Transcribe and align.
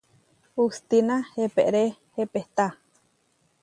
Hustína 0.59 1.17
eeperé 1.43 1.85
epehtá. 2.23 2.65